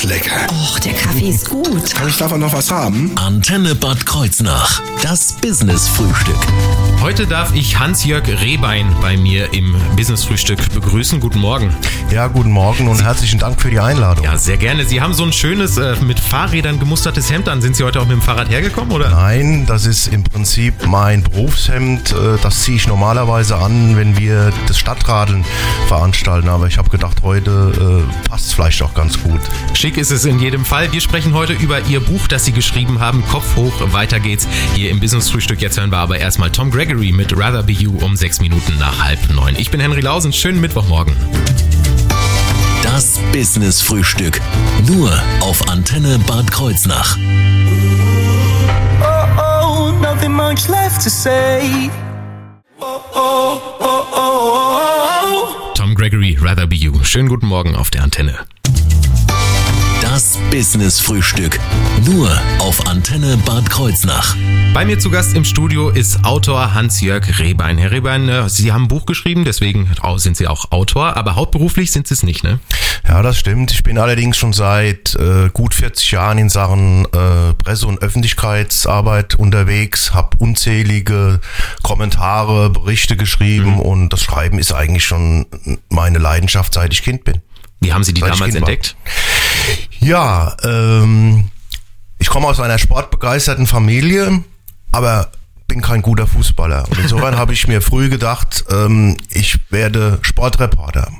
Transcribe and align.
ist 0.00 0.08
lecker. 0.08 0.46
Och, 0.50 0.78
der 0.80 0.92
Kaffee 0.94 1.28
ist 1.28 1.48
gut. 1.48 1.94
Kann 1.94 2.08
ich 2.08 2.16
davon 2.16 2.40
noch 2.40 2.52
was 2.52 2.70
haben? 2.70 3.12
Antenne 3.16 3.74
Bad 3.74 4.06
Kreuznach. 4.06 4.80
Das 5.02 5.32
Business-Frühstück. 5.34 6.36
Heute 7.00 7.26
darf 7.26 7.54
ich 7.54 7.78
Hans-Jörg 7.78 8.26
Rehbein 8.28 8.86
bei 9.00 9.16
mir 9.16 9.52
im 9.54 9.74
Business-Frühstück 9.96 10.72
begrüßen. 10.74 11.18
Guten 11.20 11.38
Morgen. 11.40 11.74
Ja, 12.10 12.26
guten 12.26 12.50
Morgen 12.50 12.88
und 12.88 13.02
herzlichen 13.02 13.38
Dank 13.38 13.60
für 13.60 13.70
die 13.70 13.80
Einladung. 13.80 14.24
Ja, 14.24 14.36
sehr 14.36 14.56
gerne. 14.58 14.84
Sie 14.84 15.00
haben 15.00 15.14
so 15.14 15.24
ein 15.24 15.32
schönes, 15.32 15.76
äh, 15.78 15.96
mit 16.02 16.20
Fahrrädern 16.20 16.78
gemustertes 16.78 17.30
Hemd 17.30 17.48
an. 17.48 17.62
Sind 17.62 17.76
Sie 17.76 17.84
heute 17.84 18.00
auch 18.00 18.06
mit 18.06 18.12
dem 18.12 18.22
Fahrrad 18.22 18.50
hergekommen, 18.50 18.92
oder? 18.92 19.10
Nein, 19.10 19.64
das 19.66 19.86
ist 19.86 20.08
im 20.08 20.24
Prinzip 20.24 20.86
mein 20.86 21.22
Berufshemd. 21.22 22.12
Äh, 22.12 22.38
Das 22.42 22.62
ziehe 22.62 22.76
ich 22.76 22.86
normalerweise 22.86 23.56
an, 23.56 23.96
wenn 23.96 24.18
wir 24.18 24.52
das 24.66 24.78
Stadtradeln 24.78 25.44
veranstalten. 25.88 26.48
Aber 26.48 26.66
ich 26.66 26.78
habe 26.78 26.90
gedacht, 26.90 27.18
heute 27.22 28.04
äh, 28.06 28.28
passt 28.28 28.46
es 28.46 28.52
vielleicht 28.54 28.82
auch 28.82 28.94
ganz 28.94 29.20
gut. 29.22 29.40
Schick 29.74 29.89
ist 29.96 30.10
es 30.10 30.24
in 30.24 30.38
jedem 30.38 30.64
Fall. 30.64 30.92
Wir 30.92 31.00
sprechen 31.00 31.34
heute 31.34 31.52
über 31.52 31.80
Ihr 31.86 32.00
Buch, 32.00 32.28
das 32.28 32.44
Sie 32.44 32.52
geschrieben 32.52 33.00
haben. 33.00 33.24
Kopf 33.26 33.56
hoch, 33.56 33.72
weiter 33.92 34.20
geht's. 34.20 34.46
Hier 34.74 34.90
im 34.90 35.00
Business-Frühstück. 35.00 35.60
Jetzt 35.60 35.78
hören 35.78 35.90
wir 35.90 35.98
aber 35.98 36.18
erstmal 36.18 36.50
Tom 36.50 36.70
Gregory 36.70 37.12
mit 37.12 37.36
Rather 37.36 37.62
Be 37.62 37.72
You 37.72 37.96
um 37.98 38.16
sechs 38.16 38.40
Minuten 38.40 38.78
nach 38.78 39.02
halb 39.02 39.18
neun. 39.30 39.56
Ich 39.56 39.70
bin 39.70 39.80
Henry 39.80 40.00
Lausen. 40.00 40.32
Schönen 40.32 40.60
Mittwochmorgen. 40.60 41.14
Das 42.82 43.18
Business-Frühstück. 43.32 44.40
Nur 44.86 45.12
auf 45.40 45.68
Antenne 45.68 46.18
Bad 46.26 46.50
Kreuznach. 46.50 47.16
oh, 49.38 49.92
nothing 50.02 50.32
much 50.32 50.68
left 50.68 51.02
to 51.02 51.08
say. 51.10 51.90
Oh, 52.80 53.00
oh, 53.14 53.60
oh, 53.80 54.06
oh, 54.12 54.78
oh, 55.32 55.74
Tom 55.74 55.94
Gregory, 55.94 56.36
Rather 56.40 56.66
Be 56.66 56.76
You. 56.76 57.02
Schönen 57.02 57.28
guten 57.28 57.46
Morgen 57.46 57.74
auf 57.76 57.90
der 57.90 58.02
Antenne. 58.02 58.38
Das 60.50 60.72
Business-Frühstück. 60.72 61.60
Nur 62.04 62.28
auf 62.58 62.86
Antenne 62.88 63.36
Bad 63.44 63.70
Kreuznach. 63.70 64.36
Bei 64.74 64.84
mir 64.84 64.98
zu 64.98 65.10
Gast 65.10 65.34
im 65.36 65.44
Studio 65.44 65.90
ist 65.90 66.24
Autor 66.24 66.74
Hans-Jörg 66.74 67.38
Rehbein. 67.38 67.78
Herr 67.78 67.92
Rehbein, 67.92 68.28
äh, 68.28 68.48
Sie 68.48 68.72
haben 68.72 68.84
ein 68.84 68.88
Buch 68.88 69.06
geschrieben, 69.06 69.44
deswegen 69.44 69.88
sind 70.16 70.36
Sie 70.36 70.48
auch 70.48 70.72
Autor, 70.72 71.16
aber 71.16 71.36
hauptberuflich 71.36 71.92
sind 71.92 72.08
Sie 72.08 72.14
es 72.14 72.22
nicht, 72.22 72.42
ne? 72.42 72.58
Ja, 73.06 73.22
das 73.22 73.38
stimmt. 73.38 73.70
Ich 73.72 73.82
bin 73.82 73.98
allerdings 73.98 74.38
schon 74.38 74.52
seit 74.52 75.14
äh, 75.14 75.50
gut 75.52 75.74
40 75.74 76.10
Jahren 76.10 76.38
in 76.38 76.48
Sachen 76.48 77.04
äh, 77.06 77.54
Presse- 77.54 77.86
und 77.86 78.02
Öffentlichkeitsarbeit 78.02 79.36
unterwegs, 79.36 80.14
habe 80.14 80.36
unzählige 80.38 81.40
Kommentare, 81.82 82.70
Berichte 82.70 83.16
geschrieben 83.16 83.78
und 83.78 84.12
das 84.12 84.22
Schreiben 84.22 84.58
ist 84.58 84.72
eigentlich 84.72 85.04
schon 85.04 85.46
meine 85.90 86.18
Leidenschaft, 86.18 86.74
seit 86.74 86.92
ich 86.92 87.02
Kind 87.02 87.24
bin. 87.24 87.40
Wie 87.80 87.92
haben 87.92 88.04
Sie 88.04 88.12
die 88.12 88.20
Seit 88.20 88.34
damals 88.34 88.52
Kind 88.54 88.66
war. 88.66 88.74
Ja, 90.00 90.56
ähm, 90.64 91.50
ich 92.18 92.28
komme 92.28 92.46
aus 92.46 92.58
einer 92.58 92.78
sportbegeisterten 92.78 93.66
Familie, 93.66 94.42
aber 94.92 95.30
bin 95.68 95.82
kein 95.82 96.02
guter 96.02 96.26
Fußballer. 96.26 96.86
Und 96.88 96.98
insofern 96.98 97.36
habe 97.38 97.52
ich 97.52 97.68
mir 97.68 97.82
früh 97.82 98.08
gedacht, 98.08 98.64
ähm, 98.70 99.16
ich 99.30 99.58
werde 99.70 100.18
Sportreporter. 100.22 101.12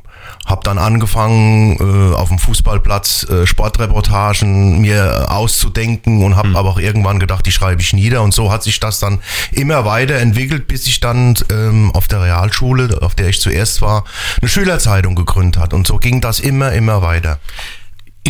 Hab 0.47 0.65
dann 0.65 0.79
angefangen, 0.79 1.77
äh, 1.79 2.15
auf 2.15 2.29
dem 2.29 2.39
Fußballplatz 2.39 3.25
äh, 3.25 3.47
Sportreportagen 3.47 4.81
mir 4.81 5.31
auszudenken 5.31 6.25
und 6.25 6.35
habe 6.37 6.57
aber 6.57 6.71
auch 6.71 6.81
irgendwann 6.81 7.21
gedacht, 7.21 7.47
die 7.47 7.53
schreibe 7.53 7.83
ich 7.83 7.93
nieder. 7.93 8.23
Und 8.23 8.35
so 8.35 8.51
hat 8.51 8.63
sich 8.63 8.81
das 8.81 8.99
dann 8.99 9.21
immer 9.53 9.85
weiterentwickelt, 9.85 10.67
bis 10.67 10.87
ich 10.87 11.01
dann 11.01 11.37
ähm, 11.53 11.93
auf 11.95 12.09
der 12.09 12.23
Realschule, 12.23 12.99
auf 13.03 13.15
der 13.15 13.29
ich 13.29 13.41
zuerst 13.41 13.83
war, 13.83 14.05
eine 14.41 14.49
Schülerzeitung 14.49 15.15
gegründet 15.15 15.61
hat. 15.61 15.75
Und 15.75 15.87
so 15.87 15.99
ging 15.99 16.21
das 16.21 16.41
immer, 16.41 16.73
immer 16.73 17.03
weiter. 17.03 17.39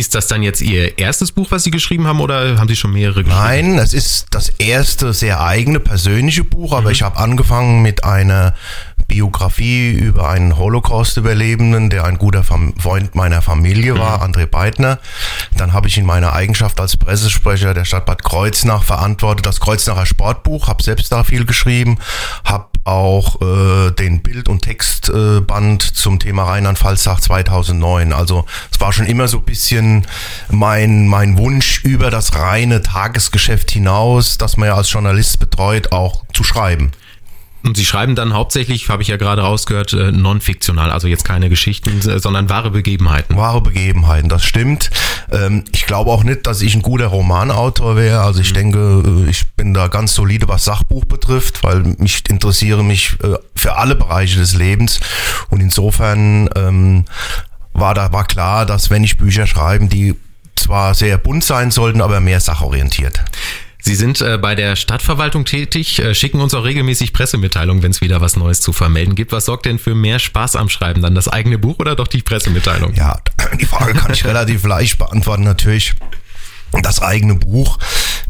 Ist 0.01 0.15
das 0.15 0.25
dann 0.25 0.41
jetzt 0.41 0.61
Ihr 0.61 0.97
erstes 0.97 1.31
Buch, 1.31 1.51
was 1.51 1.63
Sie 1.63 1.69
geschrieben 1.69 2.07
haben, 2.07 2.21
oder 2.21 2.57
haben 2.57 2.67
Sie 2.67 2.75
schon 2.75 2.91
mehrere 2.91 3.23
geschrieben? 3.23 3.39
Nein, 3.39 3.77
es 3.77 3.93
ist 3.93 4.25
das 4.31 4.49
erste 4.49 5.13
sehr 5.13 5.43
eigene 5.43 5.79
persönliche 5.79 6.43
Buch, 6.43 6.73
aber 6.73 6.89
ich 6.89 7.03
habe 7.03 7.17
angefangen 7.17 7.83
mit 7.83 8.03
einer 8.03 8.55
Biografie 9.07 9.91
über 9.91 10.27
einen 10.27 10.57
Holocaust-Überlebenden, 10.57 11.91
der 11.91 12.05
ein 12.05 12.17
guter 12.17 12.43
Freund 12.43 13.13
meiner 13.13 13.43
Familie 13.43 13.99
war, 13.99 14.23
André 14.23 14.47
Beitner. 14.47 14.97
Dann 15.55 15.71
habe 15.71 15.87
ich 15.87 15.99
in 15.99 16.05
meiner 16.07 16.33
Eigenschaft 16.33 16.79
als 16.79 16.97
Pressesprecher 16.97 17.75
der 17.75 17.85
Stadt 17.85 18.07
Bad 18.07 18.23
Kreuznach 18.23 18.83
verantwortet 18.83 19.45
das 19.45 19.59
Kreuznacher 19.59 20.07
Sportbuch, 20.07 20.67
habe 20.67 20.81
selbst 20.81 21.11
da 21.11 21.23
viel 21.23 21.45
geschrieben, 21.45 21.99
habe 22.43 22.70
auch 22.83 23.41
äh, 23.41 23.91
den 23.91 24.21
Bild- 24.21 24.49
und 24.49 24.63
Textband 24.63 25.83
zum 25.83 26.19
Thema 26.19 26.43
Rheinland-Pfalz-Tag 26.43 27.21
2009. 27.21 28.13
Also 28.13 28.45
es 28.71 28.79
war 28.79 28.91
schon 28.93 29.05
immer 29.05 29.27
so 29.27 29.37
ein 29.37 29.45
bisschen 29.45 30.07
mein, 30.49 31.07
mein 31.07 31.37
Wunsch 31.37 31.83
über 31.83 32.09
das 32.09 32.35
reine 32.35 32.81
Tagesgeschäft 32.81 33.71
hinaus, 33.71 34.37
das 34.37 34.57
man 34.57 34.67
ja 34.67 34.75
als 34.75 34.91
Journalist 34.91 35.39
betreut, 35.39 35.91
auch 35.91 36.23
zu 36.33 36.43
schreiben. 36.43 36.91
Und 37.63 37.77
Sie 37.77 37.85
schreiben 37.85 38.15
dann 38.15 38.33
hauptsächlich, 38.33 38.89
habe 38.89 39.01
ich 39.03 39.09
ja 39.09 39.17
gerade 39.17 39.43
rausgehört, 39.43 39.93
äh, 39.93 40.11
non-fiktional, 40.11 40.91
also 40.91 41.07
jetzt 41.07 41.25
keine 41.25 41.49
Geschichten, 41.49 41.97
äh, 42.09 42.19
sondern 42.19 42.49
wahre 42.49 42.71
Begebenheiten. 42.71 43.37
Wahre 43.37 43.61
Begebenheiten, 43.61 44.29
das 44.29 44.43
stimmt. 44.43 44.89
Ähm, 45.31 45.63
ich 45.71 45.85
glaube 45.85 46.11
auch 46.11 46.23
nicht, 46.23 46.47
dass 46.47 46.61
ich 46.61 46.73
ein 46.73 46.81
guter 46.81 47.07
Romanautor 47.07 47.95
wäre. 47.95 48.21
Also 48.21 48.41
ich 48.41 48.53
denke, 48.53 49.03
äh, 49.05 49.29
ich 49.29 49.51
bin 49.51 49.73
da 49.73 49.87
ganz 49.87 50.15
solide, 50.15 50.47
was 50.47 50.65
Sachbuch 50.65 51.05
betrifft, 51.05 51.63
weil 51.63 51.81
mich 51.97 52.23
interessiere 52.29 52.83
mich 52.83 53.17
für 53.55 53.75
alle 53.75 53.95
Bereiche 53.95 54.39
des 54.39 54.55
Lebens. 54.55 54.99
Und 55.49 55.59
insofern 55.59 56.49
ähm, 56.55 57.05
war 57.73 57.93
da 57.93 58.11
war 58.11 58.25
klar, 58.25 58.65
dass 58.65 58.89
wenn 58.89 59.03
ich 59.03 59.17
Bücher 59.17 59.47
schreibe, 59.47 59.87
die 59.87 60.15
zwar 60.55 60.93
sehr 60.95 61.17
bunt 61.17 61.43
sein 61.43 61.71
sollten, 61.71 62.01
aber 62.01 62.19
mehr 62.19 62.39
sachorientiert. 62.39 63.23
Sie 63.81 63.95
sind 63.95 64.21
äh, 64.21 64.37
bei 64.37 64.55
der 64.55 64.75
Stadtverwaltung 64.75 65.43
tätig, 65.45 65.99
äh, 65.99 66.13
schicken 66.13 66.39
uns 66.39 66.53
auch 66.53 66.63
regelmäßig 66.63 67.13
Pressemitteilungen, 67.13 67.81
wenn 67.81 67.91
es 67.91 68.01
wieder 68.01 68.21
was 68.21 68.35
Neues 68.35 68.61
zu 68.61 68.73
vermelden 68.73 69.15
gibt. 69.15 69.31
Was 69.31 69.45
sorgt 69.45 69.65
denn 69.65 69.79
für 69.79 69.95
mehr 69.95 70.19
Spaß 70.19 70.55
am 70.55 70.69
Schreiben? 70.69 71.01
Dann 71.01 71.15
das 71.15 71.27
eigene 71.27 71.57
Buch 71.57 71.79
oder 71.79 71.95
doch 71.95 72.07
die 72.07 72.21
Pressemitteilung? 72.21 72.93
Ja, 72.93 73.19
die 73.59 73.65
Frage 73.65 73.93
kann 73.93 74.13
ich 74.13 74.23
relativ 74.25 74.63
leicht 74.63 74.99
beantworten. 74.99 75.43
Natürlich 75.43 75.95
das 76.83 77.01
eigene 77.01 77.35
Buch, 77.35 77.79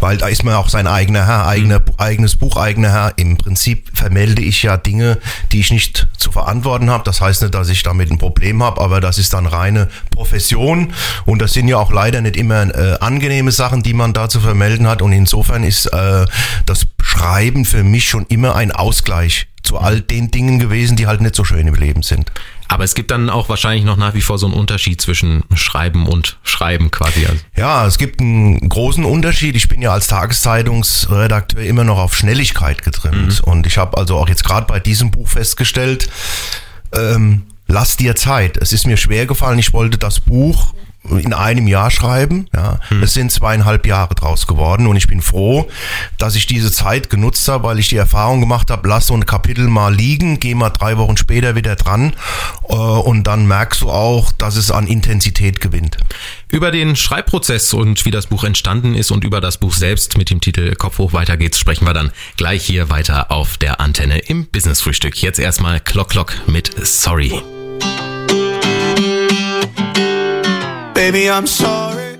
weil 0.01 0.17
da 0.17 0.27
ist 0.27 0.43
man 0.43 0.55
auch 0.55 0.69
sein 0.69 0.87
eigener 0.87 1.27
Herr, 1.27 1.47
eigener, 1.47 1.81
eigenes 1.97 2.35
Buch, 2.35 2.57
eigener 2.57 2.91
Herr. 2.91 3.13
Im 3.17 3.37
Prinzip 3.37 3.89
vermelde 3.93 4.41
ich 4.41 4.63
ja 4.63 4.77
Dinge, 4.77 5.19
die 5.51 5.59
ich 5.59 5.71
nicht 5.71 6.07
zu 6.17 6.31
verantworten 6.31 6.89
habe. 6.89 7.03
Das 7.03 7.21
heißt 7.21 7.43
nicht, 7.43 7.53
dass 7.53 7.69
ich 7.69 7.83
damit 7.83 8.11
ein 8.11 8.17
Problem 8.17 8.63
habe, 8.63 8.81
aber 8.81 8.99
das 8.99 9.17
ist 9.17 9.33
dann 9.33 9.45
reine 9.45 9.87
Profession 10.11 10.93
und 11.25 11.41
das 11.41 11.53
sind 11.53 11.67
ja 11.67 11.77
auch 11.77 11.91
leider 11.91 12.21
nicht 12.21 12.35
immer 12.35 12.63
äh, 12.75 12.97
angenehme 12.99 13.51
Sachen, 13.51 13.83
die 13.83 13.93
man 13.93 14.13
da 14.13 14.27
zu 14.27 14.39
vermelden 14.39 14.87
hat. 14.87 15.01
Und 15.01 15.13
insofern 15.13 15.63
ist 15.63 15.85
äh, 15.87 16.25
das 16.65 16.85
Schreiben 17.21 17.65
für 17.65 17.83
mich 17.83 18.09
schon 18.09 18.25
immer 18.27 18.55
ein 18.55 18.71
Ausgleich 18.71 19.47
zu 19.61 19.77
all 19.77 20.01
den 20.01 20.31
Dingen 20.31 20.57
gewesen, 20.57 20.97
die 20.97 21.05
halt 21.05 21.21
nicht 21.21 21.35
so 21.35 21.43
schön 21.43 21.67
im 21.67 21.75
Leben 21.75 22.01
sind. 22.01 22.31
Aber 22.67 22.83
es 22.83 22.95
gibt 22.95 23.11
dann 23.11 23.29
auch 23.29 23.47
wahrscheinlich 23.47 23.85
noch 23.85 23.95
nach 23.95 24.15
wie 24.15 24.21
vor 24.21 24.39
so 24.39 24.47
einen 24.47 24.55
Unterschied 24.55 24.99
zwischen 24.99 25.43
Schreiben 25.53 26.07
und 26.07 26.39
Schreiben 26.41 26.89
quasi. 26.89 27.27
Also 27.27 27.39
Ja, 27.55 27.85
es 27.85 27.99
gibt 27.99 28.21
einen 28.21 28.67
großen 28.67 29.05
Unterschied. 29.05 29.55
Ich 29.55 29.67
bin 29.67 29.83
ja 29.83 29.93
als 29.93 30.07
Tageszeitungsredakteur 30.07 31.63
immer 31.63 31.83
noch 31.83 31.99
auf 31.99 32.15
Schnelligkeit 32.15 32.81
getrimmt. 32.81 33.41
Und 33.41 33.67
ich 33.67 33.77
habe 33.77 33.97
also 33.97 34.17
auch 34.17 34.27
jetzt 34.27 34.43
gerade 34.43 34.65
bei 34.65 34.79
diesem 34.79 35.11
Buch 35.11 35.27
festgestellt, 35.27 36.09
ähm, 36.95 37.43
lass 37.67 37.97
dir 37.97 38.15
Zeit. 38.15 38.57
Es 38.57 38.73
ist 38.73 38.87
mir 38.87 38.97
schwer 38.97 39.27
gefallen. 39.27 39.59
Ich 39.59 39.73
wollte 39.73 39.99
das 39.99 40.21
Buch 40.21 40.73
in 41.09 41.33
einem 41.33 41.67
Jahr 41.67 41.89
schreiben. 41.89 42.47
Ja, 42.53 42.79
es 43.01 43.13
sind 43.13 43.31
zweieinhalb 43.31 43.87
Jahre 43.87 44.13
draus 44.13 44.45
geworden 44.45 44.87
und 44.87 44.95
ich 44.95 45.07
bin 45.07 45.21
froh, 45.21 45.67
dass 46.17 46.35
ich 46.35 46.45
diese 46.45 46.71
Zeit 46.71 47.09
genutzt 47.09 47.47
habe, 47.47 47.63
weil 47.65 47.79
ich 47.79 47.89
die 47.89 47.97
Erfahrung 47.97 48.39
gemacht 48.39 48.69
habe, 48.69 48.87
lass 48.87 49.07
so 49.07 49.15
ein 49.15 49.25
Kapitel 49.25 49.67
mal 49.67 49.93
liegen, 49.93 50.39
geh 50.39 50.53
mal 50.53 50.69
drei 50.69 50.97
Wochen 50.97 51.17
später 51.17 51.55
wieder 51.55 51.75
dran 51.75 52.13
äh, 52.69 52.73
und 52.73 53.25
dann 53.25 53.47
merkst 53.47 53.81
du 53.81 53.89
auch, 53.89 54.31
dass 54.31 54.55
es 54.55 54.69
an 54.71 54.87
Intensität 54.87 55.59
gewinnt. 55.59 55.97
Über 56.49 56.71
den 56.71 56.95
Schreibprozess 56.95 57.73
und 57.73 58.05
wie 58.05 58.11
das 58.11 58.27
Buch 58.27 58.43
entstanden 58.43 58.95
ist 58.95 59.11
und 59.11 59.23
über 59.23 59.41
das 59.41 59.57
Buch 59.57 59.73
selbst 59.73 60.17
mit 60.17 60.29
dem 60.29 60.39
Titel 60.39 60.75
Kopf 60.75 60.99
hoch 60.99 61.13
weiter 61.13 61.37
geht's 61.37 61.59
sprechen 61.59 61.85
wir 61.85 61.93
dann 61.93 62.11
gleich 62.37 62.63
hier 62.63 62.89
weiter 62.89 63.31
auf 63.31 63.57
der 63.57 63.79
Antenne 63.79 64.19
im 64.19 64.45
Business 64.45 64.81
Frühstück. 64.81 65.21
Jetzt 65.21 65.39
erstmal 65.39 65.79
Clock 65.79 66.09
Clock 66.09 66.33
mit 66.47 66.71
Sorry. 66.85 67.60
Baby, 71.01 71.31
I'm 71.31 71.47
sorry. 71.47 72.19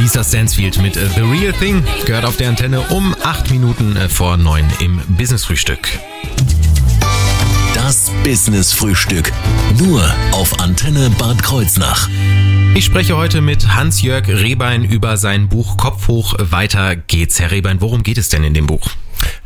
Lisa 0.00 0.24
Stansfield 0.24 0.80
mit 0.80 0.96
äh, 0.96 1.06
The 1.14 1.20
Real 1.20 1.52
Thing 1.52 1.84
gehört 2.06 2.24
auf 2.24 2.38
der 2.38 2.48
Antenne 2.48 2.80
um 2.88 3.14
acht 3.22 3.50
Minuten 3.50 3.94
äh, 3.94 4.08
vor 4.08 4.38
neun 4.38 4.64
im 4.80 5.02
Business 5.08 5.44
Frühstück. 5.44 5.98
Das 7.74 8.10
Business-Frühstück. 8.24 9.30
Nur 9.76 10.02
auf 10.30 10.58
Antenne 10.60 11.10
Bad 11.18 11.42
Kreuznach. 11.42 12.08
Ich 12.74 12.86
spreche 12.86 13.14
heute 13.14 13.42
mit 13.42 13.74
Hans-Jörg 13.76 14.26
Rehbein 14.28 14.82
über 14.82 15.18
sein 15.18 15.50
Buch 15.50 15.76
Kopf 15.76 16.08
hoch, 16.08 16.36
weiter 16.38 16.96
geht's. 16.96 17.38
Herr 17.38 17.50
Rehbein, 17.50 17.82
worum 17.82 18.02
geht 18.02 18.16
es 18.16 18.30
denn 18.30 18.44
in 18.44 18.54
dem 18.54 18.66
Buch? 18.66 18.88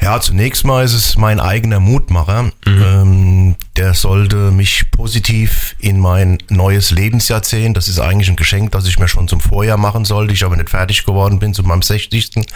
Ja, 0.00 0.20
zunächst 0.20 0.64
mal 0.64 0.84
ist 0.84 0.94
es 0.94 1.16
mein 1.16 1.40
eigener 1.40 1.80
Mutmacher. 1.80 2.52
Ähm, 2.66 3.25
der 3.76 3.94
sollte 3.94 4.50
mich 4.50 4.90
positiv 4.90 5.76
in 5.78 6.00
mein 6.00 6.38
neues 6.48 6.90
Lebensjahrzehnt, 6.90 7.76
das 7.76 7.88
ist 7.88 8.00
eigentlich 8.00 8.28
ein 8.28 8.36
Geschenk, 8.36 8.72
das 8.72 8.86
ich 8.86 8.98
mir 8.98 9.08
schon 9.08 9.28
zum 9.28 9.40
Vorjahr 9.40 9.76
machen 9.76 10.04
sollte, 10.04 10.32
ich 10.32 10.44
aber 10.44 10.56
nicht 10.56 10.70
fertig 10.70 11.04
geworden 11.04 11.38
bin, 11.38 11.54
zu 11.54 11.62
meinem 11.62 11.82
60. 11.82 12.46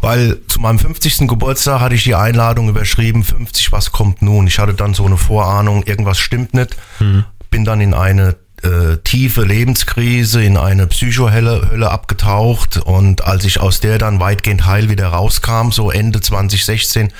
Weil 0.00 0.38
zu 0.48 0.60
meinem 0.60 0.78
50. 0.78 1.28
Geburtstag 1.28 1.80
hatte 1.80 1.94
ich 1.94 2.04
die 2.04 2.14
Einladung 2.14 2.68
überschrieben, 2.68 3.22
50, 3.22 3.70
was 3.70 3.92
kommt 3.92 4.22
nun? 4.22 4.46
Ich 4.46 4.58
hatte 4.58 4.74
dann 4.74 4.94
so 4.94 5.04
eine 5.04 5.18
Vorahnung, 5.18 5.82
irgendwas 5.84 6.18
stimmt 6.18 6.54
nicht, 6.54 6.76
mhm. 7.00 7.24
bin 7.50 7.64
dann 7.64 7.82
in 7.82 7.92
eine 7.92 8.36
äh, 8.62 8.98
tiefe 9.04 9.42
Lebenskrise, 9.42 10.42
in 10.42 10.56
eine 10.56 10.86
Psychohölle 10.86 11.70
Hölle 11.70 11.90
abgetaucht 11.90 12.78
und 12.78 13.24
als 13.24 13.44
ich 13.44 13.60
aus 13.60 13.80
der 13.80 13.98
dann 13.98 14.20
weitgehend 14.20 14.66
heil 14.66 14.88
wieder 14.88 15.08
rauskam, 15.08 15.70
so 15.70 15.90
Ende 15.90 16.20
2016, 16.20 17.12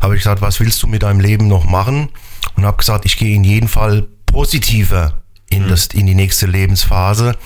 habe 0.00 0.14
ich 0.14 0.20
gesagt, 0.22 0.40
was 0.40 0.60
willst 0.60 0.82
du 0.82 0.86
mit 0.86 1.02
deinem 1.02 1.20
Leben 1.20 1.48
noch 1.48 1.64
machen? 1.64 2.08
Und 2.56 2.64
habe 2.64 2.76
gesagt, 2.76 3.04
ich 3.04 3.16
gehe 3.16 3.34
in 3.34 3.44
jeden 3.44 3.68
Fall 3.68 4.06
positiver 4.26 5.22
in, 5.48 5.64
mhm. 5.64 5.68
das, 5.68 5.86
in 5.86 6.06
die 6.06 6.14
nächste 6.14 6.46
Lebensphase 6.46 7.36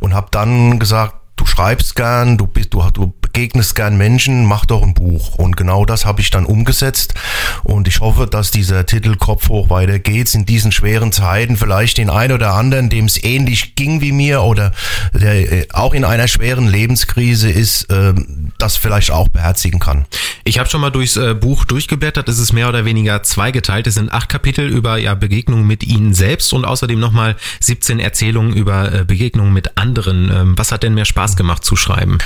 und 0.00 0.14
habe 0.14 0.28
dann 0.30 0.78
gesagt, 0.78 1.14
du 1.36 1.46
schreibst 1.46 1.96
gern, 1.96 2.38
du 2.38 2.46
bist, 2.46 2.74
du, 2.74 2.82
du 2.90 3.12
begegnest 3.32 3.74
gern 3.74 3.96
Menschen, 3.96 4.46
mach 4.46 4.64
doch 4.64 4.82
ein 4.82 4.94
Buch. 4.94 5.34
Und 5.36 5.56
genau 5.56 5.84
das 5.84 6.06
habe 6.06 6.20
ich 6.20 6.30
dann 6.30 6.46
umgesetzt. 6.46 7.14
Und 7.62 7.86
ich 7.86 8.00
hoffe, 8.00 8.26
dass 8.26 8.50
dieser 8.50 8.86
Titel 8.86 9.16
Kopf 9.16 9.48
hoch 9.48 9.70
weiter 9.70 9.98
geht's 9.98 10.34
in 10.34 10.46
diesen 10.46 10.72
schweren 10.72 11.12
Zeiten 11.12 11.56
vielleicht 11.56 11.98
den 11.98 12.10
ein 12.10 12.32
oder 12.32 12.54
anderen, 12.54 12.88
dem 12.88 13.04
es 13.04 13.22
ähnlich 13.22 13.74
ging 13.74 14.00
wie 14.00 14.12
mir 14.12 14.42
oder 14.42 14.72
der 15.12 15.52
äh, 15.52 15.66
auch 15.72 15.92
in 15.92 16.04
einer 16.04 16.26
schweren 16.26 16.68
Lebenskrise 16.68 17.50
ist, 17.50 17.90
äh, 17.90 18.14
das 18.58 18.76
vielleicht 18.76 19.10
auch 19.10 19.28
beherzigen 19.28 19.78
kann. 19.78 20.06
Ich 20.44 20.58
habe 20.58 20.68
schon 20.70 20.80
mal 20.80 20.90
durchs 20.90 21.16
äh, 21.16 21.34
Buch 21.34 21.64
durchgeblättert. 21.64 22.28
Es 22.28 22.38
ist 22.38 22.52
mehr 22.52 22.68
oder 22.68 22.84
weniger 22.84 23.22
zweigeteilt. 23.22 23.86
Es 23.86 23.94
sind 23.94 24.10
acht 24.12 24.28
Kapitel 24.28 24.68
über 24.68 24.96
ja, 24.96 25.14
Begegnungen 25.14 25.66
mit 25.66 25.84
Ihnen 25.84 26.14
selbst 26.14 26.52
und 26.52 26.64
außerdem 26.64 26.98
nochmal 26.98 27.36
17 27.60 28.00
Erzählungen 28.00 28.54
über 28.54 28.92
äh, 28.92 29.04
Begegnungen 29.04 29.52
mit 29.52 29.76
anderen. 29.76 30.30
Ähm, 30.30 30.58
was 30.58 30.72
hat 30.72 30.82
denn 30.82 30.94
mehr 30.94 31.04
Spaß 31.04 31.36
gemacht 31.36 31.64
zu 31.64 31.76
schreiben? 31.76 32.18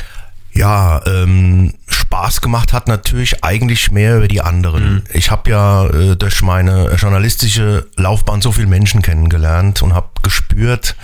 Ja, 0.55 1.01
ähm, 1.07 1.73
Spaß 1.89 2.43
gemacht 2.43 2.75
hat 2.75 2.87
natürlich 2.87 3.43
eigentlich 3.43 3.91
mehr 3.91 4.19
über 4.19 4.29
die 4.29 4.43
anderen. 4.43 4.95
Mhm. 4.95 5.03
Ich 5.15 5.31
habe 5.31 5.51
ja 5.51 5.87
äh, 5.87 6.17
durch 6.17 6.43
meine 6.43 6.95
journalistische 6.97 7.87
Laufbahn 7.97 8.43
so 8.43 8.53
viele 8.53 8.67
Menschen 8.67 9.01
kennengelernt 9.01 9.83
und 9.83 9.95
habe 9.95 10.09
gespürt, 10.23 10.95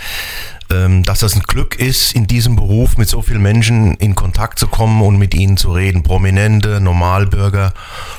dass 0.69 1.19
das 1.19 1.35
ein 1.35 1.41
Glück 1.41 1.75
ist, 1.79 2.13
in 2.13 2.27
diesem 2.27 2.55
Beruf 2.55 2.97
mit 2.97 3.09
so 3.09 3.21
vielen 3.21 3.41
Menschen 3.41 3.95
in 3.95 4.13
Kontakt 4.13 4.59
zu 4.59 4.67
kommen 4.67 5.01
und 5.01 5.17
mit 5.17 5.33
ihnen 5.33 5.57
zu 5.57 5.71
reden, 5.71 6.03
Prominente, 6.03 6.79
Normalbürger. 6.79 7.73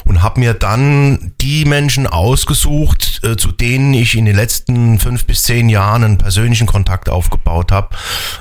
Und 0.05 0.23
habe 0.23 0.41
mir 0.41 0.55
dann 0.55 1.33
die 1.41 1.65
Menschen 1.65 2.07
ausgesucht, 2.09 3.21
äh, 3.23 3.37
zu 3.37 3.53
denen 3.53 3.95
ich 3.95 4.17
in 4.17 4.25
den 4.25 4.35
letzten 4.35 4.99
fünf 4.99 5.27
bis 5.27 5.45
zehn 5.45 5.69
Jahren 5.69 6.03
einen 6.03 6.19
persönlichen 6.19 6.67
Kontakt 6.67 7.09
aufgebaut 7.09 7.73
habe 7.73 7.97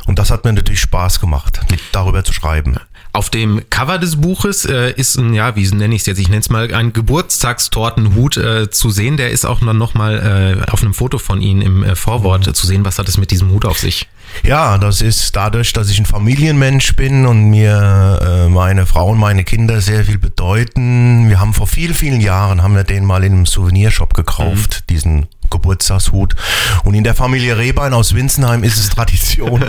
und 0.05 0.19
das 0.19 0.31
hat 0.31 0.43
mir 0.43 0.53
natürlich 0.53 0.81
Spaß 0.81 1.19
gemacht, 1.19 1.61
darüber 1.91 2.23
zu 2.23 2.33
schreiben. 2.33 2.77
Auf 3.11 3.31
dem 3.31 3.61
Cover 3.71 3.97
des 3.97 4.21
Buches 4.21 4.65
äh, 4.65 4.91
ist 4.91 5.17
ein, 5.17 5.33
ja, 5.33 5.55
wie 5.55 5.67
nenne 5.71 5.95
ich 5.95 6.01
es 6.01 6.07
jetzt? 6.07 6.19
Ich 6.19 6.29
nenne 6.29 6.41
es 6.41 6.49
mal 6.49 6.73
ein 6.73 6.93
Geburtstagstortenhut 6.93 8.37
äh, 8.37 8.69
zu 8.69 8.91
sehen. 8.91 9.17
Der 9.17 9.31
ist 9.31 9.45
auch 9.45 9.61
noch 9.61 9.95
mal 9.95 10.61
äh, 10.67 10.71
auf 10.71 10.83
einem 10.83 10.93
Foto 10.93 11.17
von 11.17 11.41
Ihnen 11.41 11.61
im 11.61 11.83
äh, 11.83 11.95
Vorwort 11.95 12.45
mhm. 12.45 12.53
zu 12.53 12.67
sehen. 12.67 12.85
Was 12.85 12.99
hat 12.99 13.09
es 13.09 13.17
mit 13.17 13.31
diesem 13.31 13.49
Hut 13.49 13.65
auf 13.65 13.79
sich? 13.79 14.07
Ja, 14.43 14.77
das 14.77 15.01
ist 15.01 15.35
dadurch, 15.35 15.73
dass 15.73 15.89
ich 15.89 15.99
ein 15.99 16.05
Familienmensch 16.05 16.95
bin 16.95 17.25
und 17.25 17.49
mir 17.49 18.19
äh, 18.21 18.49
meine 18.49 18.85
Frau 18.85 19.09
und 19.09 19.17
meine 19.17 19.43
Kinder 19.43 19.81
sehr 19.81 20.05
viel 20.05 20.17
bedeuten. 20.17 21.29
Wir 21.29 21.39
haben 21.39 21.53
vor 21.53 21.67
vielen, 21.67 21.93
vielen 21.93 22.21
Jahren, 22.21 22.63
haben 22.63 22.75
wir 22.75 22.83
den 22.83 23.05
mal 23.05 23.23
in 23.23 23.33
einem 23.33 23.45
Souvenirshop 23.45 24.13
gekauft, 24.13 24.81
mhm. 24.81 24.87
diesen 24.93 25.27
Geburtstagshut. 25.49 26.35
Und 26.83 26.93
in 26.93 27.03
der 27.03 27.15
Familie 27.15 27.57
Rehbein 27.57 27.93
aus 27.93 28.13
Winzenheim 28.13 28.63
ist 28.63 28.77
es 28.77 28.89
Tradition, 28.95 29.65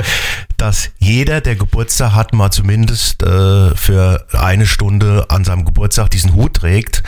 dass 0.57 0.91
jeder, 0.99 1.41
der 1.41 1.57
Geburtstag 1.57 2.15
hat, 2.15 2.33
mal 2.33 2.51
zumindest 2.51 3.23
äh, 3.23 3.75
für 3.75 4.27
eine 4.33 4.67
Stunde 4.67 5.27
an 5.29 5.45
seinem 5.45 5.65
Geburtstag 5.65 6.11
diesen 6.11 6.35
Hut 6.35 6.55
trägt. 6.55 7.03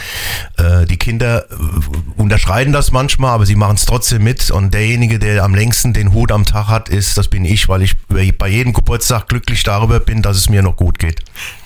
Äh, 0.59 0.87
Kinder 1.03 1.47
äh, 1.51 2.21
unterschreiten 2.21 2.73
das 2.73 2.93
manchmal, 2.93 3.33
aber 3.33 3.45
sie 3.45 3.57
machen 3.57 3.75
es 3.75 3.85
trotzdem 3.85 4.23
mit. 4.23 4.51
Und 4.51 4.73
derjenige, 4.73 5.19
der 5.19 5.43
am 5.43 5.55
längsten 5.55 5.93
den 5.93 6.15
Hut 6.15 6.33
am 6.33 6.47
Tag 6.47 6.69
hat, 6.69 6.89
ist, 6.89 7.19
das 7.19 7.29
bin 7.29 7.45
ich, 7.45 7.69
weil 7.69 7.83
ich 7.83 7.97
bei 8.39 8.49
jedem 8.49 8.73
Geburtstag 8.73 9.29
glücklich 9.29 9.65
darüber 9.65 10.01
bin, 10.01 10.23
dass 10.23 10.37
es 10.37 10.49
mir 10.49 10.63
noch 10.63 10.77
gut 10.77 10.99
geht. 10.99 11.21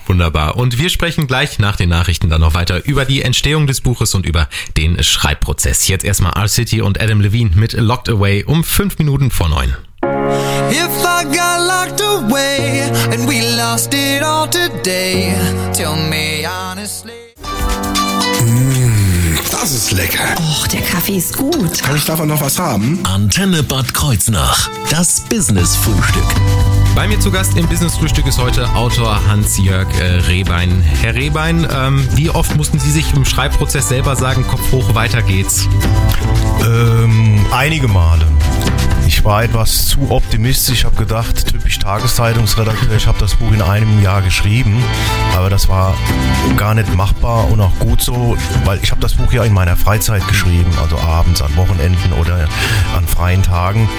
Wunderbar. 0.07 0.57
Und 0.57 0.79
wir 0.79 0.89
sprechen 0.89 1.27
gleich 1.27 1.59
nach 1.59 1.75
den 1.75 1.89
Nachrichten 1.89 2.29
dann 2.29 2.41
noch 2.41 2.55
weiter 2.55 2.83
über 2.85 3.05
die 3.05 3.21
Entstehung 3.21 3.67
des 3.67 3.81
Buches 3.81 4.15
und 4.15 4.25
über 4.25 4.47
den 4.75 5.01
Schreibprozess. 5.03 5.87
Jetzt 5.87 6.03
erstmal 6.03 6.33
R-City 6.33 6.81
und 6.81 6.99
Adam 6.99 7.21
Levine 7.21 7.51
mit 7.55 7.73
Locked 7.73 8.09
Away 8.09 8.43
um 8.43 8.63
fünf 8.63 8.97
Minuten 8.97 9.29
vor 9.29 9.49
neun. 9.49 9.75
If 10.71 11.03
I 11.03 11.23
got 11.25 11.59
locked 11.67 12.01
away 12.01 12.81
and 13.11 13.27
we 13.27 13.41
lost 13.55 13.93
it 13.93 14.23
all 14.23 14.47
today, 14.49 15.35
tell 15.73 15.95
me 15.95 16.45
honestly. 16.45 17.27
Das 19.77 19.91
ist 19.91 19.91
lecker. 19.91 20.23
Och, 20.39 20.67
der 20.69 20.81
Kaffee 20.81 21.17
ist 21.17 21.37
gut. 21.37 21.83
Kann 21.83 21.95
ich 21.95 22.03
davon 22.03 22.27
noch 22.27 22.41
was 22.41 22.57
haben? 22.57 22.99
Antenne 23.03 23.61
Bad 23.61 23.93
Kreuznach. 23.93 24.71
Das 24.89 25.19
Business-Frühstück. 25.29 26.25
Bei 26.95 27.07
mir 27.07 27.19
zu 27.19 27.29
Gast 27.29 27.55
im 27.55 27.67
Business-Frühstück 27.67 28.25
ist 28.25 28.39
heute 28.39 28.67
Autor 28.73 29.27
Hans-Jörg 29.27 29.87
äh, 29.99 30.03
Rehbein. 30.03 30.81
Herr 30.81 31.13
Rehbein, 31.13 31.67
ähm, 31.71 32.07
wie 32.15 32.31
oft 32.31 32.55
mussten 32.55 32.79
Sie 32.79 32.89
sich 32.89 33.13
im 33.13 33.23
Schreibprozess 33.23 33.87
selber 33.87 34.15
sagen, 34.15 34.47
Kopf 34.47 34.71
hoch, 34.71 34.95
weiter 34.95 35.21
geht's? 35.21 35.67
Ähm, 36.65 37.45
einige 37.51 37.87
Male. 37.87 38.25
Ich 39.17 39.25
war 39.25 39.43
etwas 39.43 39.87
zu 39.87 40.11
optimistisch. 40.11 40.79
Ich 40.79 40.85
habe 40.85 40.95
gedacht, 40.95 41.47
typisch 41.47 41.79
Tageszeitungsredakteur, 41.79 42.95
ich 42.95 43.07
habe 43.07 43.17
das 43.17 43.33
Buch 43.33 43.51
in 43.51 43.63
einem 43.63 44.01
Jahr 44.03 44.21
geschrieben. 44.21 44.83
Aber 45.35 45.49
das 45.49 45.67
war 45.67 45.95
gar 46.55 46.75
nicht 46.75 46.93
machbar 46.95 47.49
und 47.49 47.59
auch 47.59 47.77
gut 47.79 47.99
so, 47.99 48.37
weil 48.63 48.79
ich 48.83 48.91
habe 48.91 49.01
das 49.01 49.15
Buch 49.15 49.33
ja 49.33 49.43
in 49.43 49.53
meiner 49.53 49.75
Freizeit 49.75 50.25
geschrieben, 50.27 50.71
also 50.79 50.99
abends, 50.99 51.41
an 51.41 51.55
Wochenenden 51.55 52.13
oder 52.13 52.47
an 52.95 53.07
freien 53.07 53.41
Tagen. 53.41 53.89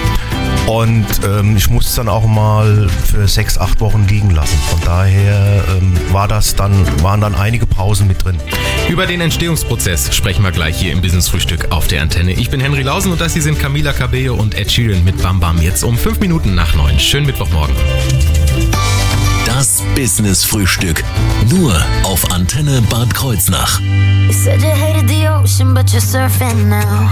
Und 0.67 1.07
ähm, 1.25 1.57
ich 1.57 1.69
musste 1.69 1.89
es 1.89 1.95
dann 1.95 2.09
auch 2.09 2.27
mal 2.27 2.87
für 2.89 3.27
sechs, 3.27 3.57
acht 3.57 3.81
Wochen 3.81 4.05
liegen 4.07 4.29
lassen. 4.29 4.57
Von 4.69 4.79
daher 4.85 5.63
ähm, 5.75 5.93
war 6.11 6.27
das 6.27 6.55
dann, 6.55 6.85
waren 7.01 7.21
dann 7.21 7.33
einige 7.33 7.65
Pausen 7.65 8.07
mit 8.07 8.23
drin. 8.23 8.37
Über 8.87 9.07
den 9.07 9.19
Entstehungsprozess 9.19 10.15
sprechen 10.15 10.43
wir 10.43 10.51
gleich 10.51 10.77
hier 10.77 10.93
im 10.93 11.01
Business 11.01 11.27
Frühstück 11.27 11.71
auf 11.71 11.87
der 11.87 12.03
Antenne. 12.03 12.33
Ich 12.33 12.49
bin 12.51 12.59
Henry 12.59 12.83
Lausen 12.83 13.11
und 13.11 13.19
das 13.19 13.33
hier 13.33 13.41
sind 13.41 13.59
Camila 13.59 13.93
Cabello 13.93 14.35
und 14.35 14.53
Ed 14.53 14.71
Sheeran 14.71 15.03
mit 15.11 15.23
Bam 15.23 15.39
Bam 15.39 15.59
jetzt 15.59 15.83
um 15.83 15.97
fünf 15.97 16.19
Minuten 16.19 16.53
nach 16.53 16.75
neun. 16.75 16.99
Schönen 16.99 17.25
Mittwochmorgen. 17.25 17.75
Das 19.43 19.81
Business 19.95 20.43
Frühstück. 20.45 21.03
Nur 21.49 21.73
auf 22.03 22.31
Antenne 22.31 22.79
Bad 22.91 23.11
Kreuznach. 23.15 23.79
You 23.79 24.33
said 24.33 24.61
you 24.61 24.69
hated 24.69 25.09
the 25.09 25.27
ocean, 25.27 25.73
but 25.73 25.89
you're 25.89 25.99
surfing 25.99 26.69
now. 26.69 27.09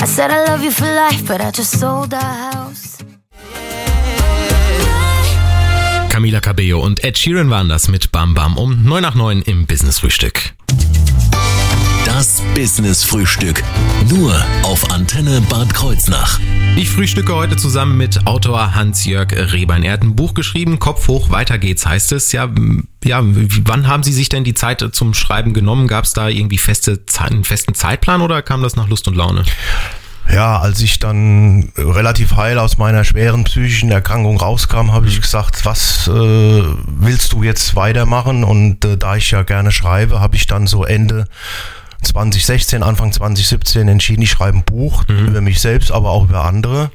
I 0.00 0.06
said 0.06 0.30
I 0.30 0.48
love 0.48 0.64
you 0.64 0.70
for 0.70 0.86
life, 0.86 1.24
but 1.26 1.40
I 1.40 1.50
just 1.50 1.80
sold 1.80 2.14
our 2.14 2.52
house. 2.52 2.98
Camila 6.08 6.38
Cabello 6.38 6.80
und 6.84 7.02
Ed 7.02 7.18
Sheeran 7.18 7.50
waren 7.50 7.68
das 7.68 7.88
mit 7.88 8.12
Bam 8.12 8.34
Bam 8.34 8.56
um 8.56 8.84
9 8.84 9.02
nach 9.02 9.16
9 9.16 9.42
im 9.42 9.66
Business 9.66 9.98
Frühstück. 9.98 10.54
Das 12.24 12.40
Business 12.54 13.04
Frühstück. 13.04 13.62
Nur 14.08 14.34
auf 14.62 14.90
Antenne 14.90 15.42
Bad 15.42 15.74
Kreuznach. 15.74 16.40
Ich 16.74 16.88
frühstücke 16.88 17.34
heute 17.34 17.56
zusammen 17.56 17.98
mit 17.98 18.26
Autor 18.26 18.74
Hans-Jörg 18.74 19.30
Rehbein. 19.52 19.82
Er 19.82 19.92
hat 19.92 20.02
ein 20.02 20.16
Buch 20.16 20.32
geschrieben, 20.32 20.78
Kopf 20.78 21.06
hoch, 21.06 21.28
weiter 21.28 21.58
geht's, 21.58 21.84
heißt 21.84 22.12
es. 22.12 22.32
Ja, 22.32 22.48
ja, 23.04 23.20
wann 23.22 23.88
haben 23.88 24.02
Sie 24.02 24.14
sich 24.14 24.30
denn 24.30 24.42
die 24.42 24.54
Zeit 24.54 24.82
zum 24.92 25.12
Schreiben 25.12 25.52
genommen? 25.52 25.86
Gab 25.86 26.06
es 26.06 26.14
da 26.14 26.28
irgendwie 26.28 26.56
feste, 26.56 26.98
einen 27.18 27.44
festen 27.44 27.74
Zeitplan 27.74 28.22
oder 28.22 28.40
kam 28.40 28.62
das 28.62 28.74
nach 28.74 28.88
Lust 28.88 29.06
und 29.06 29.16
Laune? 29.16 29.44
Ja, 30.32 30.58
als 30.60 30.80
ich 30.80 30.98
dann 30.98 31.72
relativ 31.76 32.36
heil 32.36 32.58
aus 32.58 32.78
meiner 32.78 33.04
schweren 33.04 33.44
psychischen 33.44 33.90
Erkrankung 33.90 34.38
rauskam, 34.38 34.92
habe 34.92 35.08
ich 35.08 35.20
gesagt, 35.20 35.66
was 35.66 36.08
äh, 36.08 36.62
willst 36.86 37.34
du 37.34 37.42
jetzt 37.42 37.76
weitermachen? 37.76 38.44
Und 38.44 38.82
äh, 38.86 38.96
da 38.96 39.16
ich 39.16 39.30
ja 39.30 39.42
gerne 39.42 39.72
schreibe, 39.72 40.20
habe 40.20 40.36
ich 40.36 40.46
dann 40.46 40.66
so 40.66 40.84
Ende 40.84 41.26
2016, 42.04 42.82
Anfang 42.82 43.12
2017 43.12 43.88
entschieden, 43.88 44.22
ich 44.22 44.30
schreibe 44.30 44.58
ein 44.58 44.64
Buch 44.64 45.04
mhm. 45.08 45.28
über 45.28 45.40
mich 45.40 45.60
selbst, 45.60 45.92
aber 45.92 46.10
auch 46.10 46.24
über 46.24 46.44
andere 46.44 46.90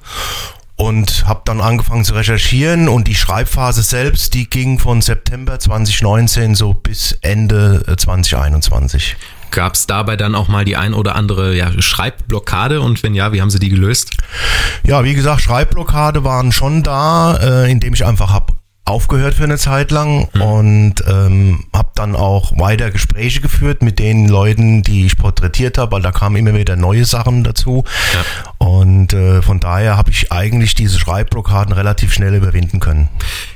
und 0.80 1.25
habe 1.28 1.42
dann 1.44 1.60
angefangen 1.60 2.06
zu 2.06 2.13
recherchieren 2.13 2.88
und 2.88 3.10
die 3.10 3.16
Schreibphase 3.16 3.84
selbst, 3.84 4.34
die 4.34 4.50
ging 4.50 4.80
von 4.80 5.01
September 5.01 5.60
2019 5.60 6.56
so 6.56 6.74
bis 6.74 7.12
Ende 7.22 7.84
2021. 7.98 9.18
Gab 9.51 9.74
es 9.74 9.88
dabei 9.88 10.16
dann 10.16 10.36
auch 10.36 10.48
mal 10.48 10.63
die 10.63 10.78
ein 10.78 10.94
oder 10.94 11.16
andere 11.16 11.54
ja, 11.54 11.70
Schreibblockade 11.82 12.80
und 12.80 13.04
wenn 13.04 13.13
ja, 13.13 13.34
wie 13.34 13.42
haben 13.42 13.50
Sie 13.50 13.60
die 13.60 13.68
gelöst? 13.68 14.12
Ja, 14.86 15.04
wie 15.04 15.16
gesagt, 15.16 15.42
Schreibblockade 15.42 16.24
waren 16.24 16.54
schon 16.54 16.82
da, 16.82 17.36
äh, 17.36 17.70
indem 17.70 17.94
ich 17.94 18.06
einfach 18.06 18.32
habe 18.32 18.54
aufgehört 18.89 19.36
für 19.36 19.43
eine 19.43 19.58
Zeit 19.58 19.91
lang 19.91 20.27
mhm. 20.34 20.41
und 20.41 20.96
ähm, 21.08 21.65
habe 21.74 21.91
dann 21.96 22.15
auch 22.15 22.58
weiter 22.58 22.91
Gespräche 22.91 23.41
geführt 23.41 23.81
mit 23.81 24.00
den 24.00 24.27
Leuten, 24.27 24.84
die 24.84 25.05
ich 25.05 25.17
porträtiert 25.17 25.77
habe, 25.77 25.93
weil 25.93 26.01
da 26.01 26.12
kamen 26.12 26.36
immer 26.36 26.53
wieder 26.53 26.75
neue 26.75 27.05
Sachen 27.05 27.43
dazu. 27.43 27.84
Ja. 28.13 28.59
Und 28.60 29.13
äh, 29.13 29.42
von 29.42 29.62
daher 29.62 29.96
habe 29.96 30.12
ich 30.12 30.34
eigentlich 30.34 30.75
diese 30.75 31.00
Schreibblockaden 31.00 31.74
relativ 31.74 32.13
schnell 32.13 32.36
überwinden 32.36 32.82
können. 32.82 33.08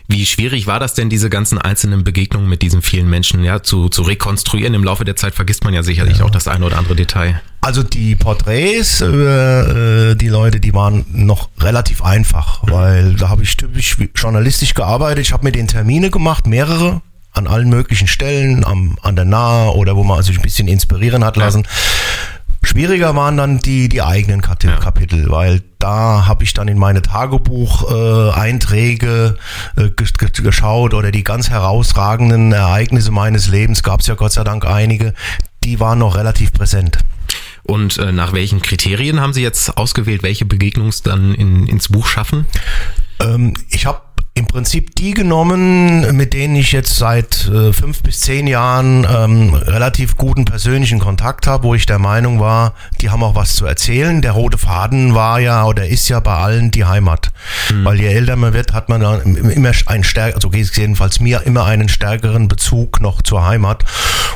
Wie 0.08 0.26
schwierig 0.26 0.66
war 0.66 0.80
das 0.80 0.94
denn, 0.94 1.10
diese 1.10 1.30
ganzen 1.30 1.58
einzelnen 1.58 2.06
Begegnungen 2.06 2.48
mit 2.50 2.62
diesen 2.62 2.82
vielen 2.82 3.10
Menschen 3.10 3.44
ja, 3.44 3.62
zu, 3.62 3.90
zu 3.90 4.04
rekonstruieren? 4.04 4.74
Im 4.74 4.84
Laufe 4.86 5.04
der 5.04 5.18
Zeit 5.18 5.36
vergisst 5.36 5.66
man 5.66 5.74
ja 5.74 5.84
sicherlich 5.84 6.20
ja. 6.20 6.26
auch 6.26 6.30
das 6.30 6.48
eine 6.48 6.66
oder 6.66 6.78
andere 6.78 6.96
Detail. 6.96 7.42
Also 7.60 7.84
die 7.84 8.16
Porträts 8.16 9.02
über 9.02 10.12
äh, 10.12 10.16
die 10.16 10.30
Leute, 10.30 10.62
die 10.62 10.74
waren 10.74 11.06
noch 11.12 11.50
relativ 11.60 12.02
einfach, 12.02 12.62
weil 12.64 13.16
da 13.16 13.28
habe 13.28 13.44
ich 13.44 13.58
typisch 13.58 13.98
journalistisch 14.16 14.74
gearbeitet. 14.74 15.26
Ich 15.26 15.34
habe 15.34 15.44
mir 15.44 15.52
den 15.52 15.68
Termine 15.68 16.12
gemacht, 16.12 16.48
mehrere 16.48 17.02
an 17.34 17.48
allen 17.48 17.70
möglichen 17.70 18.08
Stellen, 18.08 18.64
am, 18.64 18.98
an 19.02 19.16
der 19.16 19.26
Nahe 19.26 19.76
oder 19.76 19.96
wo 19.96 20.04
man 20.04 20.22
sich 20.24 20.38
ein 20.38 20.44
bisschen 20.44 20.68
inspirieren 20.68 21.26
hat 21.26 21.36
lassen. 21.36 21.64
Ja. 21.64 21.70
Schwieriger 22.64 23.16
waren 23.16 23.38
dann 23.38 23.60
die, 23.60 23.88
die 23.90 24.02
eigenen 24.02 24.42
Kapitel, 24.42 25.24
ja. 25.24 25.30
weil 25.30 25.62
da 25.80 26.28
habe 26.28 26.44
ich 26.44 26.54
dann 26.54 26.68
in 26.68 26.78
meine 26.78 27.02
Tagebucheinträge 27.02 29.38
äh, 29.78 29.84
äh, 29.84 29.92
geschaut 29.92 30.94
oder 30.94 31.12
die 31.12 31.24
ganz 31.24 31.50
herausragenden 31.50 32.52
Ereignisse 32.54 33.12
meines 33.12 33.50
Lebens, 33.50 33.84
gab 33.84 34.00
es 34.00 34.08
ja 34.08 34.16
Gott 34.16 34.32
sei 34.32 34.44
Dank 34.44 34.66
einige, 34.66 35.14
die 35.64 35.80
waren 35.80 36.00
noch 36.00 36.16
relativ 36.16 36.52
präsent. 36.54 36.98
Und 37.64 37.98
äh, 37.98 38.12
nach 38.12 38.34
welchen 38.34 38.62
Kriterien 38.62 39.22
haben 39.22 39.34
Sie 39.34 39.42
jetzt 39.42 39.78
ausgewählt, 39.78 40.24
welche 40.24 40.46
Begegnungs 40.46 41.02
dann 41.02 41.34
in, 41.34 41.68
ins 41.68 41.90
Buch 41.90 42.08
schaffen? 42.08 42.46
Ähm, 43.20 43.54
ich 43.70 43.86
habe 43.86 44.02
im 44.36 44.48
Prinzip 44.48 44.96
die 44.96 45.14
genommen, 45.14 46.16
mit 46.16 46.34
denen 46.34 46.56
ich 46.56 46.72
jetzt 46.72 46.98
seit 46.98 47.48
äh, 47.50 47.72
fünf 47.72 48.02
bis 48.02 48.22
zehn 48.22 48.48
Jahren 48.48 49.06
ähm, 49.08 49.54
relativ 49.54 50.18
guten 50.18 50.46
persönlichen 50.46 50.98
Kontakt 50.98 51.46
habe, 51.46 51.66
wo 51.66 51.76
ich 51.76 51.86
der 51.86 52.00
Meinung 52.00 52.40
war, 52.40 52.74
die 53.00 53.12
haben 53.12 53.22
auch 53.22 53.36
was 53.36 53.54
zu 53.54 53.68
erzählen. 53.68 54.24
Der 54.24 54.32
rote 54.32 54.58
Faden 54.58 55.14
war 55.14 55.40
ja 55.40 55.66
oder 55.66 55.88
ist 55.88 56.10
ja 56.10 56.20
bei 56.20 56.34
allen 56.34 56.72
die 56.72 56.86
Heimat. 56.86 57.32
Mhm. 57.72 57.86
Weil 57.86 58.00
je 58.00 58.08
älter 58.08 58.36
man 58.36 58.54
wird, 58.54 58.74
hat 58.74 58.90
man 58.90 59.02
dann 59.02 59.22
immer 59.36 59.72
einen 59.86 60.04
stärker, 60.04 60.36
also 60.36 60.50
geht 60.50 60.64
es 60.64 60.76
jedenfalls 60.76 61.20
mir, 61.20 61.44
immer 61.46 61.66
einen 61.66 61.88
stärkeren 61.88 62.48
Bezug 62.48 63.02
noch 63.02 63.22
zur 63.22 63.46
Heimat. 63.46 63.86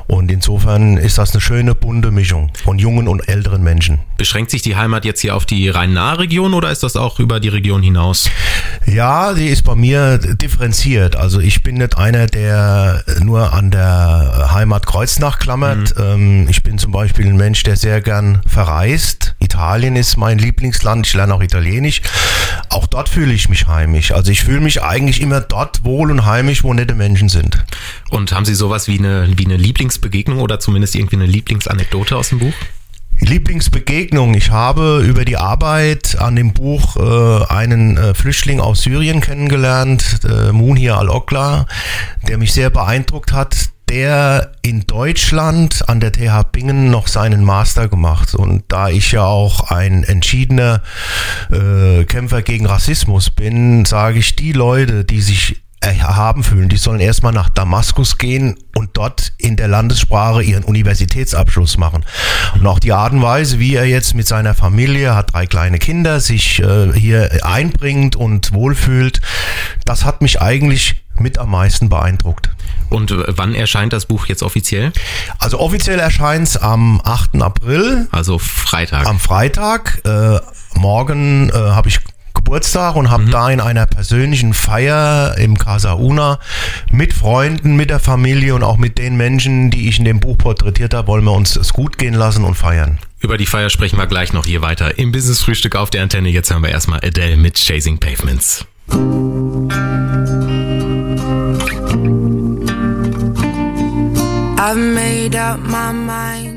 Und 0.06 0.32
insofern 0.32 0.98
ist 0.98 1.18
das 1.18 1.32
eine 1.32 1.42
schöne 1.42 1.74
bunte 1.74 2.12
Mischung 2.12 2.51
von 2.63 2.77
jungen 2.77 3.08
und 3.08 3.27
älteren 3.27 3.63
Menschen. 3.63 4.00
Beschränkt 4.18 4.51
sich 4.51 4.62
die 4.62 4.75
Heimat 4.75 5.06
jetzt 5.06 5.22
hier 5.22 5.36
auf 5.36 5.46
die 5.46 5.70
Rhein-Nahe-Region 5.70 6.54
oder 6.54 6.72
ist 6.72 6.84
das 6.84 6.96
auch 6.96 7.20
über 7.20 7.39
die 7.39 7.50
Region 7.50 7.82
hinaus? 7.82 8.30
Ja, 8.86 9.34
die 9.34 9.48
ist 9.48 9.63
bei 9.63 9.75
mir 9.75 9.87
mir 9.88 10.17
differenziert. 10.17 11.15
Also 11.15 11.39
ich 11.39 11.63
bin 11.63 11.75
nicht 11.75 11.98
einer, 11.98 12.27
der 12.27 13.03
nur 13.22 13.53
an 13.53 13.72
der 13.72 14.50
Heimat 14.51 14.86
Kreuznach 14.86 15.39
klammert. 15.39 15.98
Mhm. 15.98 16.03
Ähm, 16.03 16.48
ich 16.50 16.62
bin 16.63 16.77
zum 16.77 16.91
Beispiel 16.91 17.27
ein 17.27 17.38
Mensch, 17.38 17.63
der 17.63 17.77
sehr 17.77 18.01
gern 18.01 18.41
verreist. 18.46 19.36
Italien 19.39 19.96
ist 19.96 20.17
mein 20.17 20.39
Lieblingsland. 20.39 21.08
Ich 21.08 21.13
lerne 21.13 21.34
auch 21.34 21.41
Italienisch. 21.41 22.01
Auch 22.70 22.86
dort 22.88 23.08
fühle 23.08 23.34
ich 23.34 23.48
mich 23.48 23.67
heimisch. 23.67 24.12
Also 24.12 24.32
ich 24.32 24.44
fühle 24.44 24.60
mich 24.60 24.84
eigentlich 24.84 25.22
immer 25.22 25.39
dort 25.39 25.86
wohl 25.86 26.12
und 26.12 26.25
heimisch, 26.25 26.63
wo 26.63 26.74
nette 26.74 26.96
Menschen 26.96 27.29
sind. 27.29 27.63
Und 28.10 28.34
haben 28.34 28.46
Sie 28.46 28.56
sowas 28.56 28.88
wie 28.88 29.00
eine, 29.00 29.38
wie 29.38 29.46
eine 29.46 29.58
Lieblingsbegegnung 29.58 30.39
oder 30.39 30.60
zumindest 30.60 30.96
irgendwie 30.96 31.15
eine 31.15 31.27
Lieblingsanekdote 31.27 32.17
aus 32.17 32.29
dem 32.29 32.39
Buch? 32.39 32.53
Lieblingsbegegnung. 33.20 34.34
Ich 34.36 34.52
habe 34.52 35.04
über 35.06 35.26
die 35.26 35.38
Arbeit 35.38 36.18
an 36.20 36.36
dem 36.36 36.54
Buch 36.54 36.96
äh, 36.98 37.46
einen 37.52 37.98
äh, 37.98 38.14
Flüchtling 38.14 38.60
aus 38.60 38.84
Syrien 38.84 39.22
kennengelernt, 39.22 40.20
äh, 40.24 40.52
Munhir 40.52 40.98
al-Okla, 40.98 41.66
der 42.28 42.38
mich 42.38 42.54
sehr 42.54 42.70
beeindruckt 42.70 43.32
hat. 43.32 43.70
Der 43.90 44.52
in 44.64 44.86
Deutschland 44.86 45.88
an 45.88 46.02
der 46.02 46.12
TH 46.12 46.52
Bingen 46.52 46.92
noch 46.92 47.08
seinen 47.08 47.46
Master 47.46 47.88
gemacht. 47.88 48.36
Und 48.36 48.66
da 48.68 48.90
ich 48.90 49.14
ja 49.14 49.24
auch 49.24 49.72
ein 49.72 50.04
entschiedener 50.04 50.82
äh, 51.50 52.04
Kämpfer 52.04 52.42
gegen 52.42 52.66
Rassismus 52.66 53.30
bin, 53.30 53.86
sage 53.86 54.20
ich, 54.20 54.36
die 54.36 54.52
Leute, 54.52 55.06
die 55.06 55.22
sich 55.22 55.62
erhaben 55.80 56.44
fühlen, 56.44 56.70
die 56.70 56.78
sollen 56.78 57.00
erstmal 57.00 57.34
nach 57.34 57.50
Damaskus 57.50 58.18
gehen 58.18 58.58
und 58.76 58.92
dort 58.94 59.34
in 59.38 59.56
der 59.56 59.68
Landessprache 59.68 60.42
ihren 60.42 60.64
Universitätsabschluss 60.64 61.78
machen. 61.78 62.04
Und 62.56 62.66
auch 62.66 62.80
die 62.80 62.94
Art 62.94 63.14
und 63.14 63.22
Weise, 63.22 63.60
wie 63.60 63.76
er 63.76 63.86
jetzt 63.86 64.16
mit 64.16 64.28
seiner 64.28 64.56
Familie, 64.56 65.16
hat 65.16 65.34
drei 65.34 65.46
kleine 65.46 65.78
Kinder, 65.78 66.20
sich 66.20 66.60
äh, 66.60 66.92
hier 66.94 67.46
einbringt 67.46 68.16
und 68.16 68.54
wohlfühlt, 68.54 69.22
das 69.86 70.04
hat 70.04 70.22
mich 70.22 70.42
eigentlich 70.42 71.04
mit 71.20 71.38
am 71.38 71.52
meisten 71.52 71.90
beeindruckt. 71.90 72.50
Und 72.90 73.12
äh, 73.12 73.24
wann 73.28 73.54
erscheint 73.54 73.94
das 73.94 74.06
Buch 74.06 74.28
jetzt 74.28 74.44
offiziell? 74.44 74.92
Also 75.40 75.60
offiziell 75.60 76.00
erscheint 76.00 76.48
es 76.48 76.58
am 76.58 77.02
8. 77.04 77.42
April. 77.42 78.08
Also 78.12 78.40
Freitag. 78.40 79.06
Am 79.06 79.20
Freitag. 79.20 80.02
Äh, 80.06 80.40
morgen 80.76 81.50
äh, 81.50 81.54
habe 81.54 81.90
ich 81.90 82.00
Geburtstag 82.48 82.96
und 82.96 83.12
habe 83.12 83.24
mhm. 83.24 83.32
da 83.32 83.51
in 83.51 83.60
einer 83.60 83.86
persönlichen 83.86 84.54
Feier 84.54 85.38
im 85.38 85.58
Casa 85.58 85.96
Una 85.96 86.39
mit 86.89 87.12
Freunden, 87.12 87.75
mit 87.75 87.89
der 87.89 88.00
Familie 88.00 88.56
und 88.56 88.63
auch 88.63 88.77
mit 88.77 88.98
den 88.98 89.18
Menschen, 89.18 89.70
die 89.70 89.89
ich 89.89 90.00
in 90.00 90.06
dem 90.06 90.22
Buch 90.22 90.38
porträtiert 90.38 90.94
habe, 90.94 91.10
wollen 91.10 91.25
wir 91.25 91.34
uns 91.34 91.58
es 91.58 91.74
gut 91.74 91.98
gehen 91.98 92.13
lassen 92.13 92.46
und 92.46 92.56
feiern. 92.56 93.00
Über 93.20 93.38
die 93.38 93.46
Feier 93.46 93.70
sprechen 93.70 93.98
wir 93.98 94.08
gleich 94.08 94.32
noch 94.32 94.46
hier 94.46 94.62
weiter 94.62 94.98
im 94.98 95.12
Business 95.12 95.42
Frühstück 95.42 95.75
auf 95.75 95.89
der 95.89 96.04
Antenne. 96.04 96.30
Jetzt 96.30 96.50
hören 96.50 96.63
wir 96.63 96.70
erstmal 96.70 97.01
Adele 97.04 97.36
mit 97.36 97.56
Chasing 97.58 97.98
Pavements. 97.98 98.66
I've 104.58 104.77
made 104.77 105.36
up 105.36 105.60
my 105.60 105.92
mind. 105.92 106.57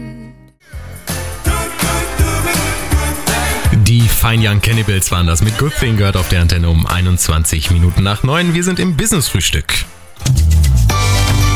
Fine 4.20 4.46
Young 4.46 4.60
Cannibals 4.60 5.10
waren 5.10 5.26
das 5.26 5.40
mit 5.40 5.56
Good 5.56 5.72
Thing 5.80 5.96
gehört 5.96 6.14
auf 6.14 6.28
der 6.28 6.42
Antenne 6.42 6.68
um 6.68 6.84
21 6.86 7.70
Minuten 7.70 8.02
nach 8.02 8.22
9. 8.22 8.52
Wir 8.52 8.62
sind 8.62 8.78
im 8.78 8.94
Business 8.94 9.28
Frühstück. 9.28 9.86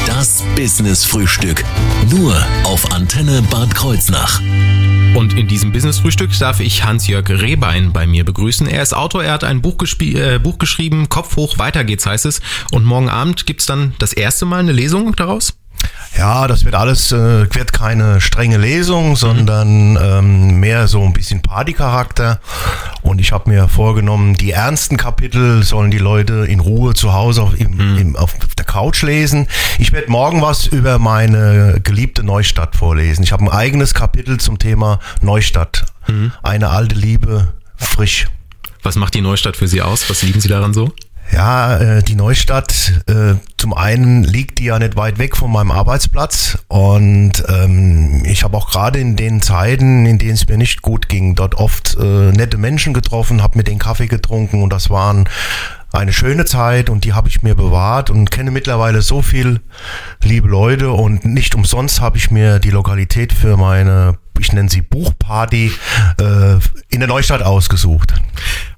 Das 0.06 0.42
Business 0.56 1.04
Frühstück. 1.04 1.62
Nur 2.08 2.34
auf 2.62 2.90
Antenne 2.90 3.42
Bad 3.50 3.74
Kreuznach. 3.74 4.40
Und 5.14 5.34
in 5.34 5.46
diesem 5.46 5.72
Business 5.72 5.98
Frühstück 5.98 6.30
darf 6.38 6.58
ich 6.60 6.84
Hans-Jörg 6.84 7.28
Rehbein 7.28 7.92
bei 7.92 8.06
mir 8.06 8.24
begrüßen. 8.24 8.66
Er 8.66 8.82
ist 8.82 8.94
Autor, 8.94 9.24
er 9.24 9.34
hat 9.34 9.44
ein 9.44 9.60
Buch, 9.60 9.76
äh, 10.00 10.38
Buch 10.38 10.56
geschrieben, 10.56 11.10
Kopf 11.10 11.36
hoch, 11.36 11.58
weiter 11.58 11.84
geht's 11.84 12.06
heißt 12.06 12.24
es. 12.24 12.40
Und 12.70 12.86
morgen 12.86 13.10
Abend 13.10 13.44
gibt's 13.44 13.66
dann 13.66 13.92
das 13.98 14.14
erste 14.14 14.46
Mal 14.46 14.60
eine 14.60 14.72
Lesung 14.72 15.14
daraus? 15.16 15.52
Ja, 16.16 16.46
das 16.46 16.64
wird 16.64 16.74
alles, 16.74 17.12
äh, 17.12 17.52
wird 17.54 17.72
keine 17.72 18.20
strenge 18.20 18.56
Lesung, 18.56 19.16
sondern 19.16 19.98
ähm, 20.00 20.60
mehr 20.60 20.86
so 20.86 21.02
ein 21.02 21.12
bisschen 21.12 21.42
Partycharakter. 21.42 22.40
Und 23.02 23.20
ich 23.20 23.32
habe 23.32 23.50
mir 23.50 23.68
vorgenommen, 23.68 24.34
die 24.34 24.52
ernsten 24.52 24.96
Kapitel 24.96 25.62
sollen 25.62 25.90
die 25.90 25.98
Leute 25.98 26.46
in 26.46 26.60
Ruhe 26.60 26.94
zu 26.94 27.12
Hause 27.12 27.42
auf, 27.42 27.58
im, 27.58 27.76
mhm. 27.76 27.98
im, 27.98 28.16
auf 28.16 28.34
der 28.56 28.64
Couch 28.64 29.02
lesen. 29.02 29.48
Ich 29.78 29.92
werde 29.92 30.10
morgen 30.10 30.40
was 30.40 30.66
über 30.66 30.98
meine 30.98 31.80
geliebte 31.82 32.22
Neustadt 32.22 32.76
vorlesen. 32.76 33.22
Ich 33.24 33.32
habe 33.32 33.44
ein 33.44 33.50
eigenes 33.50 33.94
Kapitel 33.94 34.38
zum 34.38 34.58
Thema 34.58 35.00
Neustadt. 35.20 35.84
Mhm. 36.06 36.32
Eine 36.42 36.70
alte 36.70 36.94
Liebe, 36.94 37.54
frisch. 37.76 38.26
Was 38.82 38.96
macht 38.96 39.14
die 39.14 39.20
Neustadt 39.20 39.56
für 39.56 39.66
Sie 39.66 39.82
aus? 39.82 40.08
Was 40.10 40.22
lieben 40.22 40.40
Sie 40.40 40.48
daran 40.48 40.74
so? 40.74 40.92
Ja, 41.34 41.78
äh, 41.78 42.02
die 42.04 42.14
Neustadt, 42.14 43.02
äh, 43.08 43.34
zum 43.56 43.74
einen 43.74 44.22
liegt 44.22 44.60
die 44.60 44.66
ja 44.66 44.78
nicht 44.78 44.94
weit 44.94 45.18
weg 45.18 45.36
von 45.36 45.50
meinem 45.50 45.72
Arbeitsplatz 45.72 46.58
und 46.68 47.32
ähm, 47.48 48.22
ich 48.24 48.44
habe 48.44 48.56
auch 48.56 48.70
gerade 48.70 49.00
in 49.00 49.16
den 49.16 49.42
Zeiten, 49.42 50.06
in 50.06 50.18
denen 50.18 50.34
es 50.34 50.46
mir 50.46 50.56
nicht 50.56 50.80
gut 50.80 51.08
ging, 51.08 51.34
dort 51.34 51.56
oft 51.56 51.96
äh, 51.98 52.30
nette 52.30 52.56
Menschen 52.56 52.94
getroffen, 52.94 53.42
habe 53.42 53.58
mit 53.58 53.66
denen 53.66 53.80
Kaffee 53.80 54.06
getrunken 54.06 54.62
und 54.62 54.72
das 54.72 54.90
waren 54.90 55.28
eine 55.90 56.12
schöne 56.12 56.44
Zeit 56.44 56.88
und 56.88 57.04
die 57.04 57.14
habe 57.14 57.28
ich 57.28 57.42
mir 57.42 57.56
bewahrt 57.56 58.10
und 58.10 58.30
kenne 58.30 58.52
mittlerweile 58.52 59.02
so 59.02 59.20
viel 59.20 59.60
liebe 60.22 60.46
Leute 60.46 60.92
und 60.92 61.24
nicht 61.24 61.56
umsonst 61.56 62.00
habe 62.00 62.16
ich 62.16 62.30
mir 62.30 62.60
die 62.60 62.70
Lokalität 62.70 63.32
für 63.32 63.56
meine, 63.56 64.18
ich 64.38 64.52
nenne 64.52 64.68
sie 64.68 64.82
Buchparty, 64.82 65.72
äh, 66.20 66.54
in 66.90 67.00
der 67.00 67.08
Neustadt 67.08 67.42
ausgesucht. 67.42 68.14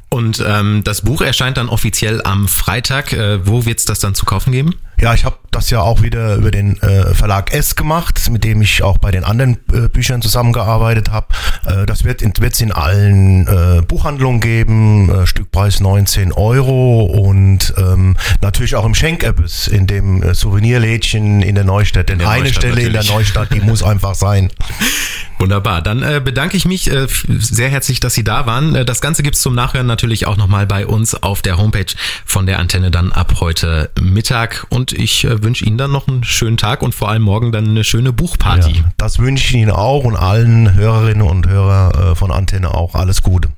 Und 0.08 0.42
ähm, 0.46 0.82
das 0.84 1.02
Buch 1.02 1.20
erscheint 1.20 1.56
dann 1.56 1.68
offiziell 1.68 2.22
am 2.22 2.48
Freitag. 2.48 3.12
Äh, 3.12 3.46
wo 3.46 3.66
wird 3.66 3.80
es 3.80 3.84
das 3.84 3.98
dann 3.98 4.14
zu 4.14 4.25
kaufen 4.25 4.52
geben? 4.52 4.75
Ja, 4.98 5.12
ich 5.12 5.25
habe 5.26 5.36
das 5.50 5.68
ja 5.68 5.80
auch 5.82 6.02
wieder 6.02 6.36
über 6.36 6.50
den 6.50 6.80
äh, 6.80 7.12
Verlag 7.14 7.52
S 7.52 7.76
gemacht, 7.76 8.30
mit 8.30 8.44
dem 8.44 8.62
ich 8.62 8.82
auch 8.82 8.96
bei 8.96 9.10
den 9.10 9.25
anderen 9.25 9.58
äh, 9.72 9.88
Büchern 9.88 10.22
zusammengearbeitet 10.22 11.10
habe. 11.10 11.26
Äh, 11.66 11.84
das 11.84 12.04
wird 12.04 12.22
es 12.22 12.60
in 12.60 12.72
allen 12.72 13.46
äh, 13.46 13.82
Buchhandlungen 13.82 14.40
geben, 14.40 15.10
äh, 15.10 15.26
Stückpreis 15.26 15.80
19 15.80 16.32
Euro 16.32 17.04
und 17.04 17.75
ähm, 17.76 18.16
natürlich 18.40 18.75
auch 18.75 18.86
im 18.86 18.94
Schenkeppes, 18.94 19.68
in 19.68 19.86
dem 19.86 20.22
äh, 20.22 20.34
Souvenirlädchen 20.34 21.42
in 21.42 21.56
der 21.56 21.64
Neustadt. 21.64 22.08
Denn 22.08 22.22
eine 22.22 22.44
Neustadt 22.44 22.62
Stelle 22.62 22.75
natürlich. 22.76 22.86
in 22.86 23.06
der 23.06 23.14
Neustadt, 23.14 23.52
die 23.52 23.60
muss 23.60 23.82
einfach 23.82 24.14
sein. 24.14 24.50
Wunderbar. 25.38 25.82
Dann 25.82 26.02
äh, 26.02 26.22
bedanke 26.25 26.56
ich 26.56 26.64
mich 26.64 26.90
äh, 26.90 27.06
sehr 27.28 27.68
herzlich, 27.68 28.00
dass 28.00 28.14
Sie 28.14 28.25
da 28.25 28.46
waren. 28.46 28.75
Äh, 28.75 28.84
das 28.86 29.02
Ganze 29.02 29.22
gibt's 29.22 29.42
zum 29.42 29.54
Nachhören 29.54 29.86
natürlich 29.96 30.26
auch 30.26 30.36
nochmal 30.36 30.66
bei 30.66 30.86
uns 30.86 31.14
auf 31.14 31.40
der 31.40 31.56
Homepage 31.56 31.86
von 32.26 32.44
der 32.44 32.58
Antenne 32.58 32.90
dann 32.90 33.12
ab 33.12 33.36
heute 33.40 33.88
Mittag. 33.98 34.66
Und 34.68 34.92
ich 34.92 35.24
äh, 35.24 35.42
wünsche 35.42 35.64
Ihnen 35.64 35.78
dann 35.78 35.90
noch 35.90 36.06
einen 36.06 36.22
schönen 36.22 36.58
Tag 36.58 36.82
und 36.82 36.94
vor 36.94 37.08
allem 37.08 37.22
morgen 37.22 37.50
dann 37.50 37.66
eine 37.66 37.82
schöne 37.82 38.12
Buchparty. 38.12 38.72
Ja, 38.72 38.84
das 38.98 39.18
wünsche 39.20 39.46
ich 39.46 39.54
Ihnen 39.54 39.70
auch 39.70 40.04
und 40.04 40.14
allen 40.14 40.74
Hörerinnen 40.74 41.22
und 41.26 41.48
Hörer 41.48 42.10
äh, 42.10 42.14
von 42.14 42.30
Antenne 42.30 42.74
auch. 42.74 42.94
Alles 42.94 43.22
Gute. 43.22 43.48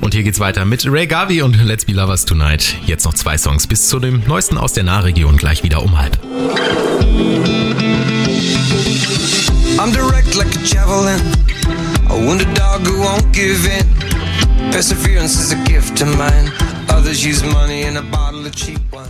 Und 0.00 0.14
hier 0.14 0.24
geht's 0.24 0.40
weiter 0.40 0.64
mit 0.64 0.84
Ray 0.84 1.06
Garvey 1.06 1.42
und 1.42 1.54
Let's 1.62 1.84
Be 1.84 1.92
Lovers 1.92 2.24
Tonight. 2.24 2.74
Jetzt 2.84 3.04
noch 3.04 3.14
zwei 3.14 3.38
Songs 3.38 3.68
bis 3.68 3.88
zu 3.88 4.00
dem 4.00 4.24
neuesten 4.26 4.58
aus 4.58 4.72
der 4.72 4.82
Nahregion 4.82 5.36
gleich 5.36 5.62
wieder 5.62 5.80
um 5.80 5.96
halb. 5.96 6.18
I'm 9.78 9.92
direct 9.92 10.34
like 10.34 10.48
a 10.56 10.60
javelin. 10.64 11.20
A 12.10 12.16
wounded 12.16 12.52
dog 12.54 12.84
who 12.84 13.00
won't 13.00 13.32
give 13.32 13.64
in. 13.64 14.11
Perseverance 14.72 15.38
is 15.38 15.52
a 15.52 15.64
gift 15.64 16.00
of 16.00 16.08
mine. 16.18 16.50
Others 16.88 17.24
use 17.24 17.42
money 17.42 17.82
and 17.82 17.98
a 17.98 18.02
bottle 18.02 18.46
of 18.46 18.54
cheap 18.54 18.80
wine. 18.92 19.01